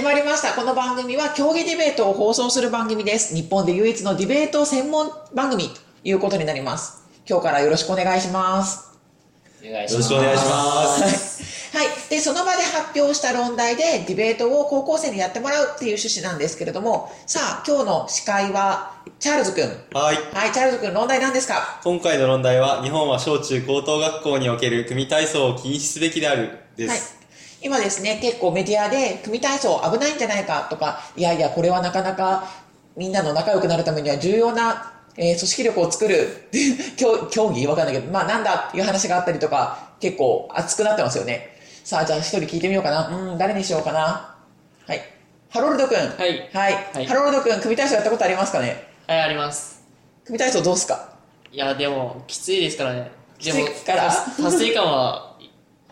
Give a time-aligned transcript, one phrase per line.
[0.00, 3.34] 義ディベートを放送する番組です。
[3.34, 7.02] 日本で唯一のディベート専門番組ということになります。
[7.28, 8.98] 今日からよろしくお願いします。
[9.62, 10.12] お願いします。
[10.12, 11.76] よろしくお願いします。
[11.76, 11.88] はい。
[12.08, 19.68] で、その場で発表した論題でディベートを高校生にやってもらうっていう趣旨なんですけれども、さあ、今日の司会は、チャールズくん。
[19.96, 20.16] はい。
[20.32, 21.78] はい、チャールズくん、論題何ですか？
[21.84, 27.19] 今回の論題は、日本は小中高等学校における組体操を禁止すべきである、ではいす。。
[27.62, 32.44] 今ですね、結構メディアで組体操危ないんじゃないかとか、いやいや、これはなかなか
[32.96, 36.48] みんなの仲良くなるためには重要な、えー組織力を作る
[36.96, 37.66] 競競技？
[37.66, 41.56] わかんないけど、まあなんだっていう話があったりとか、結構熱くなってますよね。
[41.84, 43.08] さあ、じゃあ一人聞いてみようかな。
[43.08, 44.34] うん、誰にしようかな。
[44.86, 45.02] はい。
[45.50, 45.96] ハロルドくん。
[45.96, 46.86] はいはい。
[46.94, 48.84] はいハロルドくん、組体操やったことありますかね？
[49.06, 49.82] はい、あります。
[50.24, 51.10] 組体操どうすか？
[51.52, 53.10] いや、でも、きついですからね。
[53.42, 55.29] でも達成感は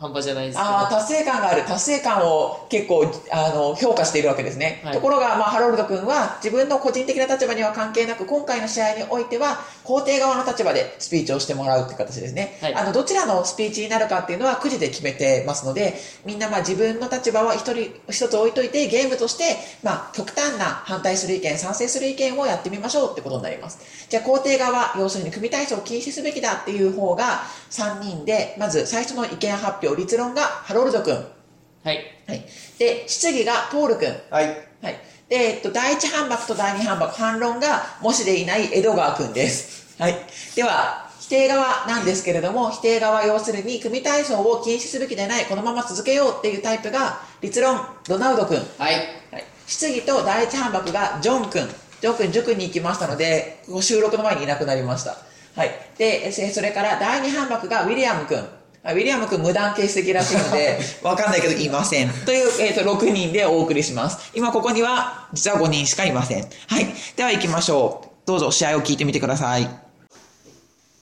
[0.00, 0.68] 半端じゃないですけど。
[0.68, 1.62] ああ、達成感がある。
[1.62, 4.80] 達成感を結構、あの、評価しているわけですね。
[4.84, 12.58] はいところが、まあ、ハロルド君は、自分の個人的な立場には関係なく、今回の試合においては、肯定側の立場でスピーチをしてもらうって形ですね。
[12.60, 23.78] はいあの、どちらのスピーチになるかっていうのは、くじで決めてますので、みんな、まあ、自分の立場は一人、一つ置いといて、ゲームとして、まあ、極端な反対する意見、賛成する意見をやってみましょうってことになります。
[24.08, 31.14] じゃあ、肯定側、要するに組体操を禁止すべきだっていう方が3人で、まず最初の意見発表、立論がハロルド君。
[31.14, 31.98] はい。
[32.27, 32.44] はい。
[32.78, 34.08] で、質疑がトール君。
[34.30, 34.47] はい。
[34.83, 34.97] はい。
[35.28, 40.00] で、えっと、第一反駁と第二反駁、反論が、もしでいない江戸川君です。
[40.00, 40.17] はい。
[40.55, 48.57] では、否定側なんですけれども、否定側要するに、組体操を禁止すべきでない、このまま続けようっていうタイプが、立論、ロナウド君。
[48.79, 48.95] はい。
[49.30, 49.45] はい。
[49.67, 51.68] 質疑と第一反駁がジョン君。
[52.01, 55.17] ジョン君、塾に行きましたので、収録の前にいなくなりました。
[55.55, 55.70] はい。
[55.98, 58.58] で、えそれから第二反駁がウィリアム君。
[58.83, 62.11] はいウィリアム君無断欠席らしいので、 わかんないけどいません。
[62.24, 64.30] という、えっ、と、6人でお送りします。
[64.34, 66.48] 今ここには、実は5人しかいません。
[66.68, 66.86] はい。
[67.17, 68.08] では行きましょう。
[68.27, 69.62] どうぞ試合を聞いてみてください。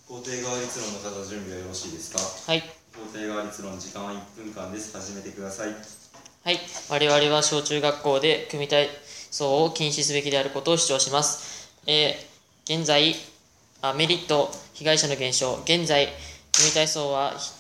[0.09, 2.19] 肯定側立論の方準備はよろしいですか？
[2.47, 2.63] はい。
[3.15, 4.91] 肯定側立論、時間は1分間です。
[4.97, 5.69] 始めてください。
[6.45, 6.61] はい。
[6.89, 8.89] 我々は小中学校で組体
[9.31, 11.69] 操を禁止すべきであることを主張します。
[11.87, 12.37] えー
[12.69, 13.15] 現在、
[13.81, 15.61] あメリット、被害者の減少。
[15.65, 16.13] 現在、
[16.53, 17.51] 組体操は、ひ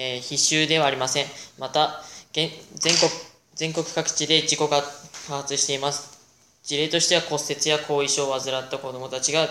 [0.00, 1.26] えー必修ではありません。
[1.58, 3.10] また、全国、
[3.56, 4.80] 全国各地で事故が
[5.26, 6.20] 多発しています。
[6.62, 9.48] 事例としては骨折や後遺症を患った子どもたちが、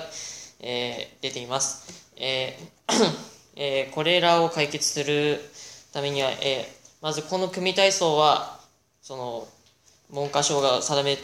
[0.62, 2.14] えー出ています。
[2.16, 3.12] えー
[3.58, 5.44] えーこれらを解決する
[5.92, 8.58] ためには、えーまずこの組体操は
[9.02, 9.48] その
[10.10, 11.18] 文科省が定め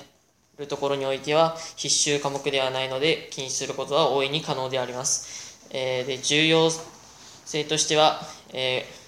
[0.57, 5.59] るところにおいては必修科目ではないので禁止することは大いに可能であります。
[5.69, 6.69] えーで重要
[7.45, 9.03] 性としては、えー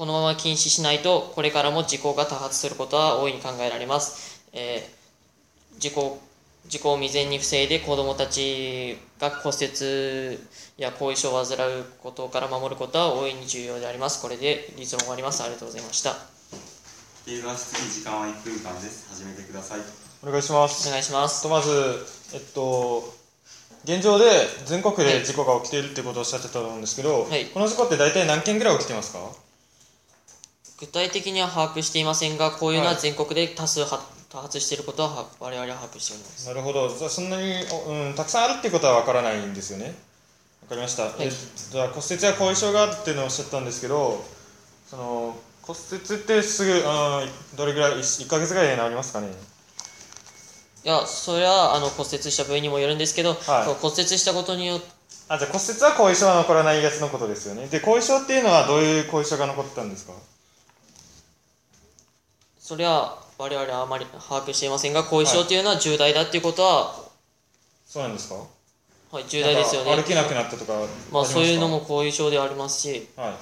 [0.00, 4.40] このまま禁止しないとこれからも事故が多発することは大いに考えられます。
[4.54, 6.18] えー事故
[6.66, 10.38] 事故を未然に防いで子どもたちが骨折
[10.78, 14.22] や後遺症を患うことから守ることは大いに重要であります。
[14.22, 15.42] これで立論終わります。
[15.42, 16.16] ありがとうございました。
[17.26, 19.06] 否定側質疑時間は1分間です。
[19.10, 19.80] 始めてください。
[20.22, 20.88] お願いします。
[20.88, 21.42] お願いします。
[21.42, 23.04] とまず、えっと、
[23.84, 24.24] 現状で
[24.64, 29.49] 全国で事故が起きているってことをおっしゃってたと思うんですけど、はいこの事故って大体何件ぐらい起きてますか？
[30.80, 36.48] 具体的には把握していませんが、こういうのははい全国で多数は多発していることはは我々は把握しております。
[36.48, 36.88] なるほど。
[36.88, 37.52] じゃあそんなに、
[37.86, 39.94] おうん、たくさんあるっていうことはわからないんですよね。
[40.62, 41.06] わかりました。
[41.06, 44.24] いえじゃあ骨折や後遺症があるっていうのをおっしゃったんですけど、
[44.86, 49.28] その骨折ってすぐ、うん、どれぐらい 1, ヶ月ぐらいで治りますかね？
[50.84, 54.86] いや、それはあの骨折した部位にもよるんですけど、はい骨折したことによって、
[55.28, 57.66] あ、じゃあ骨折は後遺症は残らないやつのことですよね。
[57.66, 60.12] で、後遺症っていうのはどういう後遺症が残ってたんですか？
[62.70, 66.94] それは我々はあまり把握していませんが、後遺症というのは重大だっていうことは、
[67.84, 68.36] そうなんですか？
[69.10, 69.96] はい、重大ですよね。
[69.96, 70.74] 歩けなくなったとか
[71.10, 73.34] まあ、そういうのもも後遺症でありますし、はい。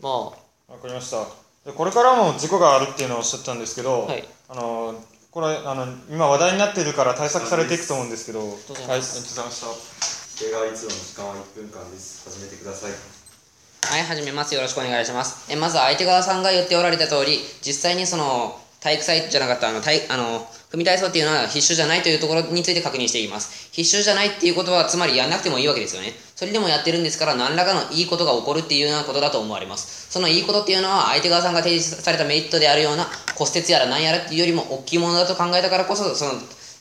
[0.00, 0.32] まあ、わ
[0.80, 1.18] かりました。
[1.66, 4.26] でこれからも事故があるっていうのをおっしゃったんですけど、はい。
[4.48, 4.94] あの
[5.30, 8.38] これあの今話題になっているから対策されていくと思うんですけど。
[8.38, 9.66] はいありがとうございました。
[10.40, 12.24] 否定側立論の時間は1分間です。
[12.30, 13.29] 始めてください。
[13.90, 14.54] はい、始めます。
[14.54, 15.52] よろしくお願いします。
[15.52, 23.68] えまず相手側さんが言っておられた通り、実際にその体育祭じゃなかったあの体あの組体操っていうのは必修じゃないというところについて確認していきます。
[23.72, 26.12] 必修じゃないっていうことはつまりやんなくてもいいわけですよね。
[26.36, 30.08] それでもやってるんですから何らかのいいことが起こるっていうようなことだと思われます。
[30.08, 36.34] そのいいことっていうのは相手側さんが提示されたメリットであるような骨折やら何やらっていうよりも大きいものだと考えたからこそその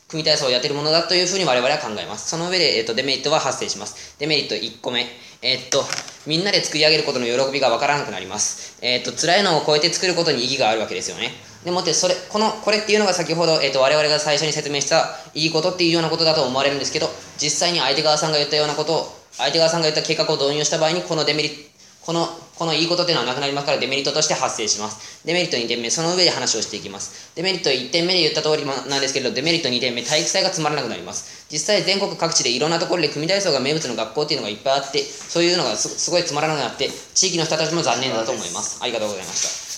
[0.09, 2.29] 組体操をやってるものだというふうに我々は考えます。
[2.29, 4.15] その上で、えっと、デメリットは発生します。
[4.19, 5.05] デメリット1個目。
[5.41, 5.85] えっと、
[6.27, 8.77] みんなで作り上げることの喜びがわからなくなります。
[8.81, 11.31] えっと、辛いのを超えて作ることに意義があるわけですよね。
[11.63, 17.07] でもってそれこのこれっていうのが先ほど、えっ、と我々が最初に説明したいいことっていうようなことだと思われるんですけど
[17.37, 21.69] 実際に相手側さんが言ったようなことを相手側さんが言った計画を導入した場合にこのデメリット
[22.05, 22.27] この
[22.59, 25.25] このいいことっていうのはなくなりますからデメリットとして発生します。
[25.25, 27.31] デメリット2点目その上で話をしていきます。
[27.35, 31.47] デメリット1点目で言った通りなんですけれどデメリット2点目体育祭がつまらなくなります。
[31.49, 38.79] 実際全国各地でいろんなところで組体操が名物の学校っていうのがいっぱいあってそういうのがすすごいつまらなくなって地域の人たちも残念だと思います。
[38.81, 39.68] ありがとうございました。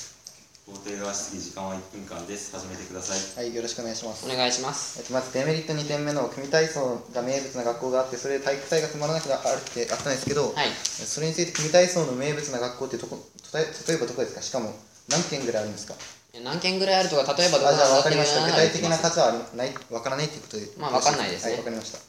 [0.71, 4.23] 法廷側質疑時間は1分間です始めてくださいはい、よろしくお願いします。
[4.25, 13.19] お願いしますえっと、まずデメリット2点目の組体操が名物な学校があって、それで体育祭がつまらなくなるってあったんですけど、はいそれについて組体操の名物な学校ってとこ、
[13.53, 13.62] 例
[13.95, 14.41] えばどこですか？
[14.41, 14.73] しかも
[15.09, 15.95] 何件ぐらいあるんですか？
[16.44, 18.45] 何件ぐらいあるとか例えばどこあ、じゃあ分かりまっした。
[18.45, 20.67] 具ていうのは体的な数はない、分からないということで。
[20.79, 22.00] まあ分かんないですねはい、分かりました。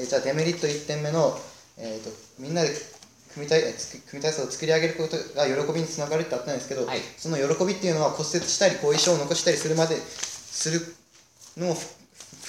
[0.00, 1.38] えーじゃあデメリット1点目の、
[1.78, 2.68] えー、とみんなで
[3.36, 3.62] 組体
[4.08, 7.00] 組体操を作り上げることが喜びにつながるってあったんですけど、はい。
[7.18, 10.80] その喜びっていうのは骨折したり後遺症を残したりするまでする
[11.58, 11.86] のをふ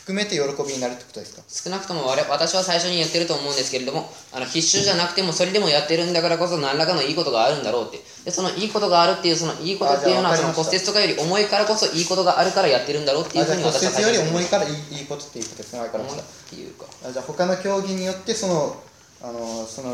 [0.08, 1.44] 含めて喜びになるってことですか？
[1.70, 8.00] 少なくとも私は最初に言ってると思うんですけれどもあの必修じゃなくてもそれでもやってるんだからこそ何らかのいいことがあるんだろうって。
[8.24, 16.86] でそのいいことがあるっていうそのいいことっていうのはその骨折とかより重いからこそいいことがあるからやってるんだろうっていうふうに私は骨折より重いいからいいいいことっていうことですね分かりましっていうか。
[17.04, 18.82] たあじゃあ他の競技によってその
[19.22, 19.92] あのその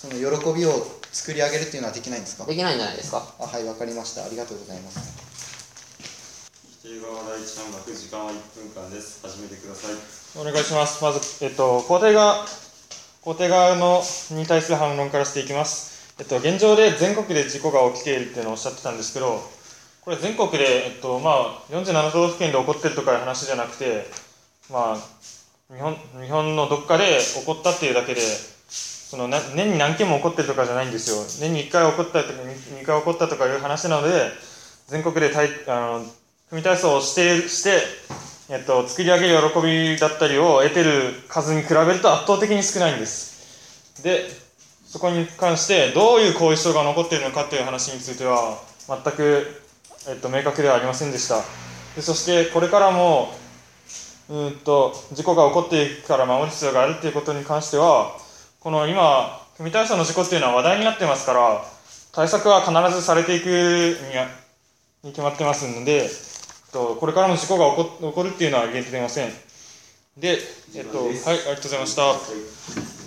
[0.00, 0.24] その喜
[0.58, 0.72] びを
[1.12, 2.46] 作り上げるっていうのはできないんですか？
[2.46, 3.22] できないんじゃないですか？
[3.38, 4.24] あはい分かりました。
[4.24, 4.96] ありがとうございます。
[6.82, 9.20] 否定側第一半幕時間は1分間です。
[9.20, 10.40] 始めてください。
[10.40, 11.04] お願いします。
[11.04, 12.46] まず、えっと、肯定側、
[13.22, 16.14] 肯定側のに対する反論からしていきます。
[16.18, 19.42] えっと、現状で全国で事故が起きているっていうのをおっしゃってたんですけど、
[20.00, 24.06] これ全国で、えっと、まあ、47都道府県で起こってるとかいう話じゃなくて、
[24.70, 28.22] まあ、日本、日本のどっかで起こったっていうだけで、
[29.10, 31.16] その年に何件も起こってるとかじゃないんですよ。
[31.40, 34.30] 年に1回起こったとか2回起こったとかいう話なので、
[34.86, 36.06] 全国で体あの
[36.48, 37.82] 組体操をしてして、
[38.50, 44.00] えっと、作り上げる喜びだったりを得てる数に比べると圧倒的に少ないんです。
[44.04, 44.28] で、
[44.86, 49.60] そこに関してどういう後遺症が残っているのかっていう話については全く、
[50.08, 51.42] えっと、明確ではありませんでした。
[51.96, 53.34] でそしてこれからも
[54.28, 58.16] うんと事故が起こっていくから守る必要があるっていうことに関しては
[58.60, 61.64] この今組体操の事故っていうのは話題になってますから
[62.12, 63.48] 対策は必ずされていくに
[65.02, 66.10] に決まってますので、えっ
[66.70, 69.30] と、これからも事故が起こ起こるっていうのは限定でません。
[70.18, 70.36] で、
[70.76, 72.99] えっと、はい、ありがとうございました。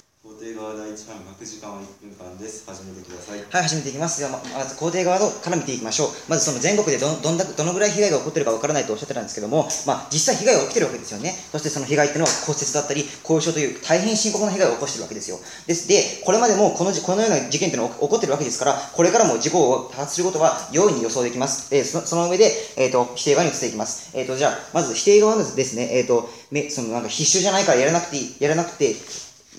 [0.64, 4.20] 側第一半幕時間は1分間です始めてくださいはい、始めていきます。
[4.20, 6.10] ではままず、肯定側から見ていきましょう。
[6.30, 11.36] まず、その全国でどどんだどのぐらい被害が起こってるかわからないとおっしゃってたんですけども、まあ、実際被害が起きてるわけですよね。
[11.52, 15.40] そしてその被害っていうのは骨折だったり、後遺症という大変深刻な被害を起こしてるわけですよ。
[15.68, 21.76] ですで、これまでもこのじこのような事件っていうのは起こってるわけですから、これからも事故を多発することは容易に予想できます。
[21.76, 24.10] えーそのその上で、えー、と否定側に移っていきます。
[24.14, 28.96] えー、とじゃあ、まず否定側のですね、えー、とめそのなんか必修じゃないからやらなくていい、やらなくて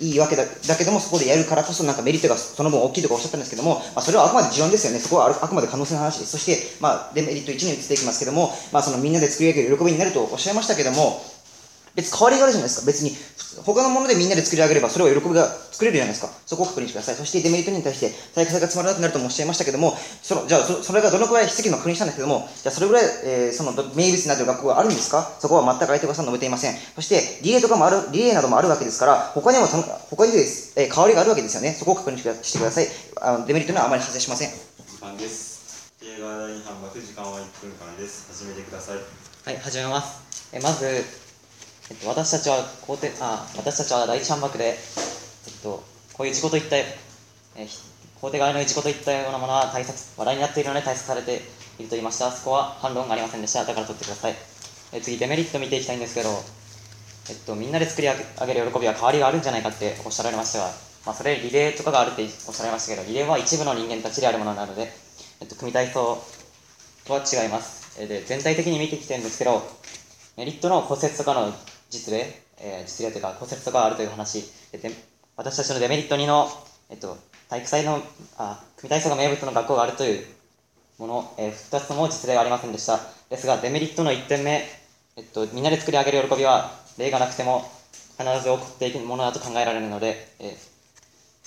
[0.00, 4.98] いいわけだだけども、そこでやるからこそなんかメリットがその分大きいとかおっしゃったんですけども、まあ、それはあくまで持論ですよね。
[4.98, 6.32] そこはあくまで可能性の話です。
[6.32, 11.22] そして、まあ、デメリット1に移っていきますけども、まあ、そのみんなで作り上げる喜びになるとおっしゃいましたけども、
[11.94, 12.86] 別に変わりがあるじゃないですか。
[12.86, 13.16] 別に、
[13.64, 16.32] 他のものでみんなで作り上げれば、それは喜びが作れるじゃないですか。
[16.44, 17.14] そこを確認してください。
[17.14, 25.30] そしてデメリットに対して、体育祭がつまらなくなるともおっしゃいましたけども、そのじゃあそ、それがどのくらい質疑の確認したんですけども、じゃあ、それぐらい、えーそのど名物になっている学校があるんですか？
[25.38, 26.76] そこは全く相手がさん述べていません。
[26.96, 31.76] そして、リレーとかもある、リレーなどもあるわけですから、他にもその、他にです、えー変わりがあるわけですよね。
[31.78, 32.88] そこを確認してください。
[33.20, 34.50] あのデメリットにはあまり発生しません。
[34.50, 35.54] 時間です
[36.00, 38.96] 否定側第2半幕時間は1分間です始めてください
[39.44, 40.18] はい、始めます。
[40.52, 41.04] えまず、
[41.90, 44.74] えっと、私たちは肯定あ私たちは第一反幕で、えっ
[45.62, 45.82] と、
[46.14, 47.78] こういう事故といった、えーひ
[48.20, 51.42] 肯定側の事故といったようなものは対策話題になっているので対策されて
[51.78, 52.30] いると言いました。
[52.30, 53.66] そこは反論がありませんでした。
[53.66, 54.34] だから取ってください。
[54.94, 56.30] え次、デメリット見ていきたいんですけど、
[57.28, 58.14] えっと、みんなで作り上
[58.46, 60.70] げる喜びは変わりがあるんじゃないかっておっしゃられましたが、
[61.04, 64.90] まあ、それリレーとかがあるっておっしゃられましたけど、リレーは一部の人間たちであるものなので、
[65.42, 66.22] えっと、組体操
[67.04, 67.98] とは違います。
[68.08, 69.62] で全体的に見てきてるんですけど、
[70.38, 71.52] メリットの骨折とかの
[71.90, 74.90] 実例、えー実例というか骨折とかがあるという話、でで
[75.36, 76.48] 私たちのデメリット2の、
[76.90, 77.16] えっと、
[77.48, 78.02] 体育祭の、
[78.38, 80.26] あ、組体操が名物の学校があるという
[80.98, 83.00] もの、え2つとも実例はありませんでした。
[83.28, 84.64] ですが、デメリットの1点目、
[85.16, 87.68] えっと、みんなで作り上げる喜びは、例がなくても
[88.18, 90.74] 必ず起こっていくものだと考えられるので、えー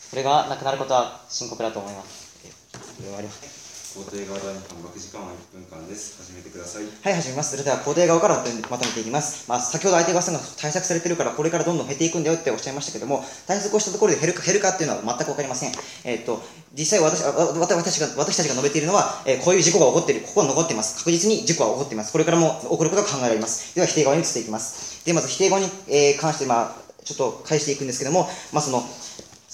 [0.10, 2.40] それがなくなることは深刻だと思います。
[2.46, 3.57] えーそれはあります。
[3.98, 6.22] 法廷側第2反駁時間は1分間です。
[6.22, 6.86] 始めてください。
[6.86, 7.50] はい、始めます。
[7.50, 9.50] それでは、肯定側からまとめていきます。
[9.50, 15.72] まあ、先ほど相手側さんが対策されてるから、これからどんどん減っていくんだよっておっしゃいましたけども、対策をしたところで減るか減るかっていうのは全く分かりません。
[16.04, 16.44] えっ、と、
[16.78, 21.00] 実際私私私が私たちが述べているのは、えーこういう事故が起こっている、ここは残っています。
[21.00, 22.12] 確実に事故は起こっています。
[22.12, 23.74] これからも起こることが考えられます。
[23.74, 25.04] では、否定側に移っていきます。
[25.06, 28.84] で、まず否定側に、えー関して、まあ、ちょっと返していくんですけども、まあ、その、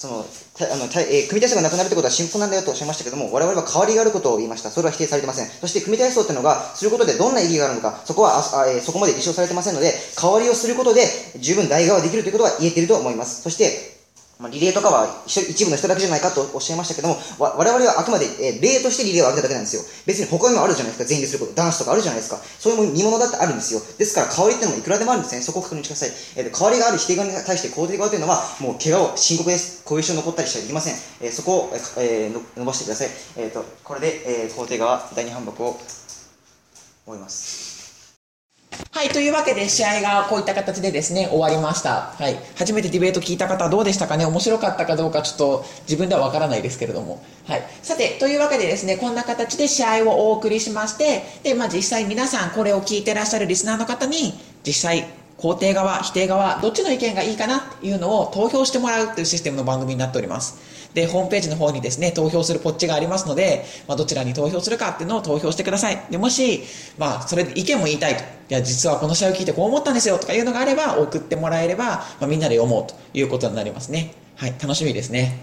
[0.04, 4.70] そのたあのたえー組体操がなくなるということは深刻なんだよとおっしゃいましたけども、我々は代わりがあることを言いました。
[4.70, 5.48] それは否定されてません。
[5.48, 11.08] そして組体操というのが、することでどんな意義があるのか、そこはああ、えーそこまで立証されてませんので、代わりをすることで
[11.40, 13.40] 十分代替はできるということは言えていると思います。
[13.42, 13.93] そして、
[14.40, 19.82] まあ、リレーとかは一部の人だけじゃないかとおっしゃいましたけども、わ我々はあくまで、えー例としてリレーを挙げただけなんですよ。
[20.06, 21.54] 別に他にもあるじゃないですか、全員ですること。
[21.54, 22.40] 男子とかあるじゃないですか。
[22.58, 23.80] そういう見物だってあるんですよ。
[23.96, 25.40] ですから、代わりっていうのもいくらでもあるんですね。
[25.40, 26.12] そこを確認してください。
[26.36, 29.82] えーと代わりがある否定側に対して肯定側というのは、もう怪我を深刻です。
[29.84, 30.94] 後遺症残ったりしてはいけません。
[31.20, 33.10] えーそこを、えー伸ばしてください。
[33.36, 35.78] えーとこれで、えー肯定側、第二反駁を
[37.06, 37.63] 終えます。
[38.94, 42.14] はい、というわけで試合がこういった形でですね、終わりました。
[42.16, 42.38] はい。
[42.56, 44.24] 初めてディベート聞いた方はどうでしたかね？
[44.24, 47.20] 面白かったかどうかちょっと自分ではわからないですけれども。
[47.48, 47.62] はい。
[47.82, 54.32] さて、というわけでですね、こんな形で試合をお送りしまして、で、まあ実際皆さんこれを聞いてらっしゃるリスナーの方に、
[54.64, 55.06] 実際、
[55.38, 60.74] 肯定側、否定側、どっちの意見がいいかなっていうのを投票してもらうっていうシステムの番組になっております。
[60.94, 66.00] で、ホームページの方にですね、投票するポッチがありますので、まあ、どちらに投票するかっていうのを投票してください。
[66.08, 66.62] で、もし、
[66.98, 68.22] まあ、それで意見も言いたいと。
[68.22, 74.14] いや、実はこの試合を聞いてこう思ったんですよとかいうのがあれば、送ってもらえれば、まあ、みんなで読もうということになりますね。
[74.36, 75.40] はい、楽しみですね。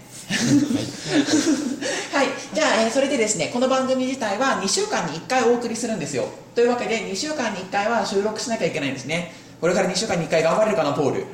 [2.12, 6.24] はい、 じゃあ、えーそれでですね、この番組自体は2週間に1回お送りするんですよ。
[6.54, 9.32] というわけで、2週間に1回は収録しなきゃいけないんですね。
[9.62, 11.24] これから2週間に1回頑張れるかな、ポール。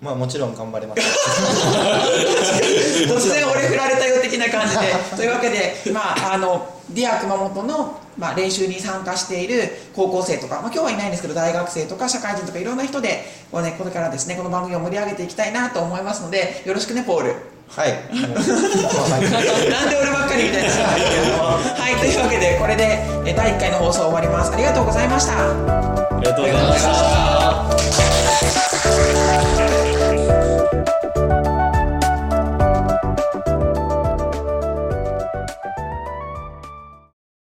[0.00, 1.02] まあもちろん頑張れます。
[3.06, 4.94] 突然俺振られたよ的な感じで。
[5.14, 17.34] というわけで、まあ、あのディア熊本の、まあ、練習に参加している高校生とか、まあ、今日はいないんですけど大学生とか社会人とかいろんな人でこう、ね、これからですねこの番組を盛り上げていきたいなと思いますのでよろしくねポール。
[17.68, 17.92] はい。
[18.08, 18.16] な
[19.84, 20.70] んで俺ばっかりみたいな。
[20.70, 24.50] はいというわけでこれでえ第1回の放送終わります。
[24.52, 25.34] ありがとうございました。
[25.34, 27.35] ありがとうございました。
[29.36, 29.65] Bye.